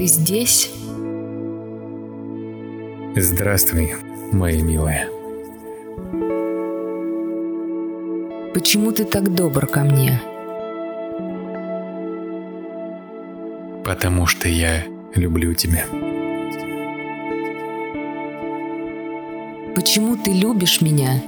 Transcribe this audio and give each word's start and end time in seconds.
Ты 0.00 0.06
здесь? 0.06 0.70
Здравствуй, 3.14 3.96
моя 4.32 4.62
милая. 4.62 5.10
Почему 8.54 8.92
ты 8.92 9.04
так 9.04 9.34
добр 9.34 9.66
ко 9.66 9.80
мне? 9.80 10.18
Потому 13.84 14.24
что 14.24 14.48
я 14.48 14.84
люблю 15.14 15.52
тебя. 15.52 15.84
Почему 19.74 20.16
ты 20.16 20.32
любишь 20.32 20.80
меня, 20.80 21.22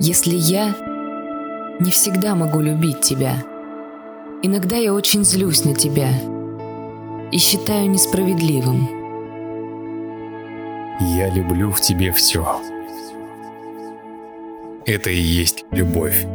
если 0.00 0.34
я 0.34 0.74
не 1.78 1.92
всегда 1.92 2.34
могу 2.34 2.60
любить 2.60 3.02
тебя? 3.02 3.44
Иногда 4.42 4.74
я 4.74 4.92
очень 4.92 5.22
злюсь 5.22 5.64
на 5.64 5.72
тебя 5.72 6.10
и 7.32 7.38
считаю 7.38 7.88
несправедливым. 7.90 8.88
Я 11.16 11.30
люблю 11.30 11.70
в 11.70 11.80
тебе 11.80 12.12
все. 12.12 12.60
Это 14.84 15.10
и 15.10 15.20
есть 15.20 15.64
любовь. 15.70 16.26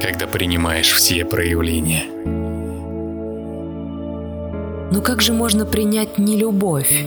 Когда 0.00 0.26
принимаешь 0.26 0.92
все 0.92 1.24
проявления. 1.24 2.04
Но 4.90 5.02
как 5.02 5.20
же 5.20 5.32
можно 5.32 5.66
принять 5.66 6.18
нелюбовь? 6.18 7.04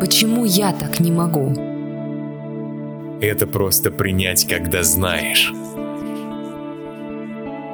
Почему 0.00 0.44
я 0.44 0.72
так 0.72 0.98
не 1.00 1.12
могу? 1.12 1.52
Это 3.20 3.46
просто 3.46 3.90
принять, 3.90 4.46
когда 4.48 4.82
знаешь, 4.82 5.52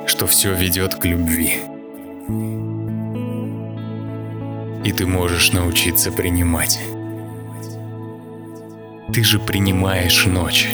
что 0.07 0.27
все 0.27 0.53
ведет 0.53 0.97
к 0.97 1.05
любви. 1.05 1.61
И 2.29 2.33
ты 4.93 5.07
можешь 5.07 5.53
научиться 5.53 6.11
принимать. 6.11 6.81
Ты 9.13 9.23
же 9.23 9.39
принимаешь 9.39 10.27
ночь. 10.27 10.69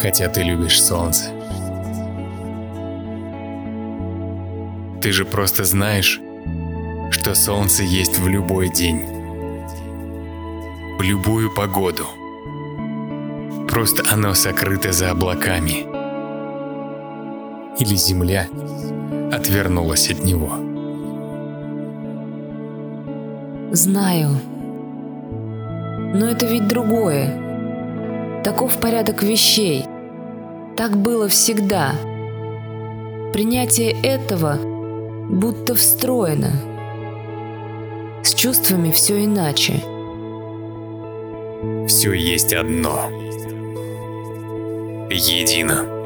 Хотя 0.00 0.28
ты 0.28 0.42
любишь 0.42 0.82
солнце. 0.82 1.30
Ты 5.00 5.12
же 5.12 5.24
просто 5.24 5.64
знаешь, 5.64 6.20
что 7.10 7.34
солнце 7.34 7.82
есть 7.82 8.18
в 8.18 8.28
любой 8.28 8.68
день. 8.68 9.00
В 10.98 11.02
любую 11.02 11.54
погоду. 11.54 12.06
Просто 13.68 14.02
оно 14.12 14.34
сокрыто 14.34 14.92
за 14.92 15.10
облаками. 15.10 15.89
Или 17.80 17.94
земля 17.94 18.46
отвернулась 19.32 20.10
от 20.10 20.22
него. 20.22 20.50
Знаю. 23.72 24.28
Но 26.12 26.26
это 26.26 26.44
ведь 26.44 26.68
другое. 26.68 28.42
Таков 28.44 28.78
порядок 28.80 29.22
вещей. 29.22 29.86
Так 30.76 30.94
было 30.98 31.28
всегда. 31.28 31.92
Принятие 33.32 33.92
этого 34.02 34.58
будто 35.30 35.74
встроено. 35.74 36.50
С 38.22 38.34
чувствами 38.34 38.90
все 38.90 39.24
иначе. 39.24 39.82
Все 41.88 42.12
есть 42.12 42.52
одно. 42.52 43.08
Едино. 45.08 45.99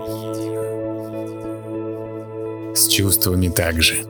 Чувствами 2.96 3.48
также. 3.48 4.04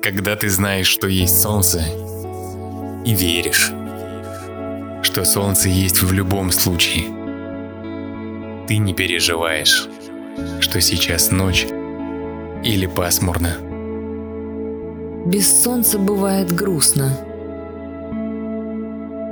Когда 0.00 0.34
ты 0.34 0.48
знаешь, 0.48 0.86
что 0.86 1.08
есть 1.08 1.42
солнце, 1.42 1.82
и 3.04 3.12
веришь, 3.12 3.70
что 5.02 5.26
солнце 5.26 5.68
есть 5.68 6.00
в 6.00 6.10
любом 6.10 6.52
случае, 6.52 7.04
ты 8.66 8.78
не 8.78 8.94
переживаешь, 8.94 9.88
что 10.60 10.80
сейчас 10.80 11.30
ночь 11.30 11.66
или 12.64 12.86
пасмурно. 12.86 13.58
Без 15.26 15.62
солнца 15.62 15.98
бывает 15.98 16.52
грустно. 16.52 17.10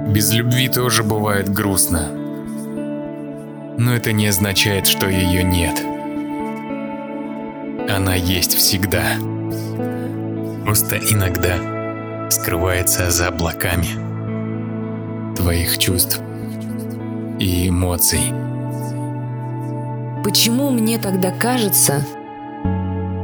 Без 0.06 0.30
любви 0.34 0.68
тоже 0.68 1.02
бывает 1.02 1.48
грустно. 1.48 2.10
Но 3.78 3.94
это 3.94 4.12
не 4.12 4.26
означает, 4.26 4.86
что 4.86 5.08
ее 5.08 5.42
нет. 5.42 5.93
Она 7.94 8.16
есть 8.16 8.54
всегда. 8.54 9.04
Просто 10.64 10.96
иногда 10.96 12.28
скрывается 12.28 13.08
за 13.12 13.28
облаками 13.28 13.86
твоих 15.36 15.78
чувств 15.78 16.20
и 17.38 17.68
эмоций. 17.68 18.32
Почему 20.24 20.70
мне 20.70 20.98
тогда 20.98 21.30
кажется, 21.30 22.04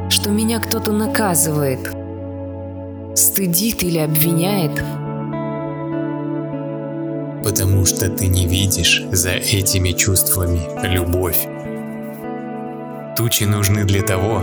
что 0.08 0.30
меня 0.30 0.60
кто-то 0.60 0.92
наказывает, 0.92 1.92
стыдит 3.18 3.82
или 3.82 3.98
обвиняет? 3.98 4.84
Потому 7.42 7.84
что 7.86 8.08
ты 8.08 8.28
не 8.28 8.46
видишь 8.46 9.02
за 9.10 9.30
этими 9.30 9.90
чувствами 9.90 10.60
любовь. 10.86 11.48
Тучи 13.20 13.44
нужны 13.44 13.84
для 13.84 14.00
того, 14.00 14.42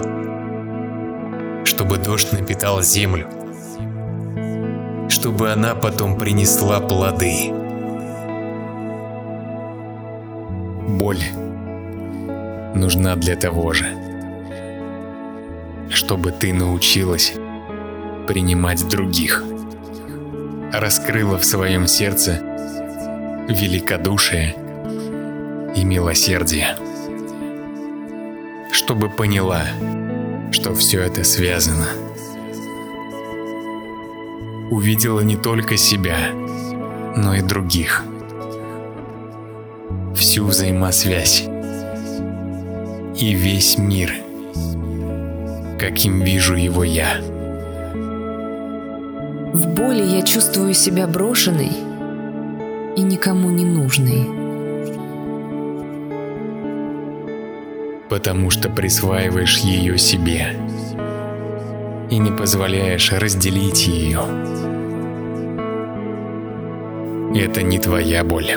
чтобы 1.66 1.98
дождь 1.98 2.32
напитал 2.32 2.84
землю, 2.84 3.28
чтобы 5.10 5.52
она 5.52 5.74
потом 5.74 6.16
принесла 6.16 6.80
плоды. 6.80 7.52
Боль 10.90 11.24
нужна 12.76 13.16
для 13.16 13.36
того 13.36 13.74
же, 13.74 13.88
чтобы 15.90 16.32
ты 16.32 16.54
научилась 16.54 17.34
принимать 18.28 18.88
других, 18.88 19.44
раскрыла 20.72 21.40
в 21.40 21.46
своем 21.46 21.88
сердце 21.88 22.44
великодушие 23.50 24.54
и 25.76 25.84
милосердие, 25.84 26.78
чтобы 28.78 29.10
поняла, 29.10 29.64
что 30.52 30.76
все 30.76 31.02
это 31.02 31.24
связано. 31.24 31.88
Увидела 34.70 35.22
не 35.22 35.36
только 35.36 35.78
себя, 35.78 36.18
но 37.16 37.34
и 37.34 37.42
других. 37.42 38.04
Всю 40.16 40.46
взаимосвязь 40.46 41.46
и 43.20 43.34
весь 43.34 43.80
мир, 43.80 44.14
каким 45.80 46.22
вижу 46.22 46.54
его 46.54 46.84
я. 46.84 47.18
В 49.54 49.68
боли 49.74 50.04
я 50.04 50.22
чувствую 50.22 50.76
себя 50.76 51.08
брошенной 51.08 51.72
и 52.96 53.02
никому 53.02 53.50
не 53.50 53.66
нужной. 53.66 54.37
Потому 58.18 58.50
что 58.50 58.68
присваиваешь 58.68 59.60
ее 59.60 60.00
себе 60.00 60.58
и 62.10 62.18
не 62.18 62.32
позволяешь 62.32 63.12
разделить 63.12 63.86
ее. 63.86 64.22
Это 67.36 67.62
не 67.62 67.78
твоя 67.78 68.24
боль. 68.24 68.54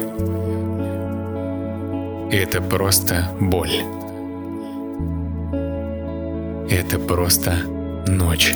Это 2.32 2.62
просто 2.62 3.30
боль. 3.38 3.82
Это 6.70 6.98
просто 6.98 7.52
ночь. 8.06 8.54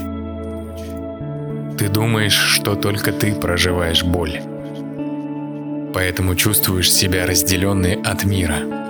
Ты 1.76 1.88
думаешь, 1.90 2.32
что 2.32 2.76
только 2.76 3.12
ты 3.12 3.34
проживаешь 3.34 4.02
боль. 4.02 4.40
Поэтому 5.93 6.34
чувствуешь 6.34 6.90
себя 6.90 7.26
разделенной 7.26 8.00
от 8.00 8.25
мира. 8.25 8.83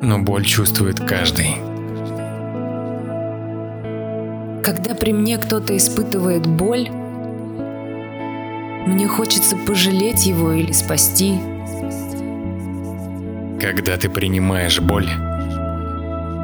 Но 0.00 0.20
боль 0.20 0.44
чувствует 0.44 1.00
каждый. 1.00 1.56
Когда 4.62 4.94
при 4.94 5.12
мне 5.12 5.38
кто-то 5.38 5.76
испытывает 5.76 6.46
боль, 6.46 6.88
мне 8.86 9.08
хочется 9.08 9.56
пожалеть 9.56 10.24
его 10.26 10.52
или 10.52 10.72
спасти. 10.72 11.38
Когда 13.60 13.96
ты 13.96 14.08
принимаешь 14.08 14.80
боль, 14.80 15.08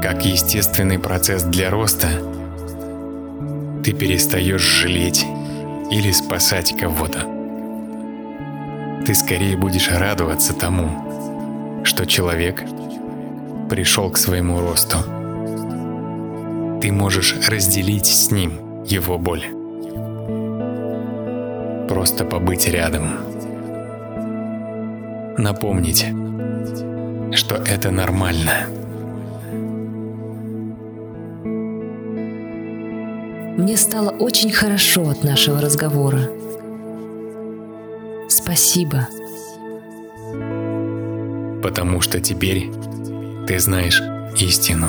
как 0.03 0.25
естественный 0.25 0.99
процесс 0.99 1.45
для 1.45 1.71
роста, 1.71 2.09
ты 3.85 3.93
перестаешь 3.93 4.63
жалеть 4.63 5.25
или 5.93 6.11
спасать 6.11 6.77
кого-то. 6.77 7.21
Ты 9.07 9.15
скорее 9.15 9.57
будешь 9.57 9.91
радоваться 9.91 10.55
тому, 10.55 11.83
что 11.85 12.05
человек 12.05 12.63
пришел 13.69 14.11
к 14.11 14.19
своему 14.19 14.61
росту 14.61 14.99
ты 16.85 16.93
можешь 16.93 17.35
разделить 17.49 18.05
с 18.05 18.31
ним 18.31 18.85
его 18.85 19.17
боль. 19.17 19.47
Просто 21.89 22.27
побыть 22.27 22.69
рядом. 22.69 23.05
Напомнить, 25.39 26.05
что 27.35 27.55
это 27.55 27.91
нормально. 27.91 28.67
Мне 33.57 33.79
стало 33.79 34.11
очень 34.11 34.53
хорошо 34.53 35.09
от 35.09 35.25
нашего 35.25 35.63
разговора. 35.63 36.29
Спасибо. 38.29 39.09
Потому 41.63 42.03
что 42.03 42.21
теперь 42.21 42.71
ты 43.47 43.59
знаешь 43.59 44.01
истину. 44.39 44.89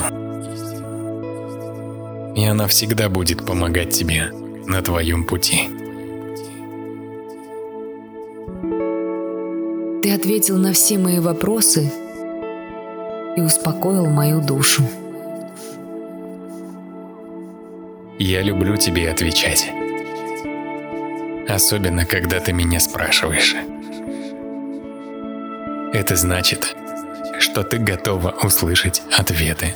И 2.34 2.44
она 2.44 2.66
всегда 2.66 3.08
будет 3.08 3.44
помогать 3.44 3.90
тебе 3.90 4.30
на 4.66 4.82
твоем 4.82 5.24
пути. 5.24 5.68
Ты 10.02 10.12
ответил 10.12 10.58
на 10.58 10.72
все 10.72 10.98
мои 10.98 11.18
вопросы 11.18 11.90
и 13.36 13.40
успокоил 13.40 14.06
мою 14.06 14.40
душу. 14.40 14.82
Я 18.18 18.42
люблю 18.42 18.76
тебе 18.76 19.10
отвечать. 19.10 19.70
Особенно, 21.48 22.06
когда 22.06 22.40
ты 22.40 22.52
меня 22.52 22.80
спрашиваешь. 22.80 23.54
Это 25.92 26.16
значит, 26.16 26.75
что 27.56 27.64
ты 27.64 27.78
готова 27.78 28.34
услышать 28.42 29.00
ответы. 29.16 29.74